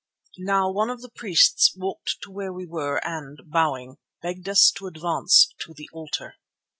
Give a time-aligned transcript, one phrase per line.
[0.39, 4.87] Now one of the priests walked to where we were and, bowing, begged us to
[4.87, 6.37] advance to the altar.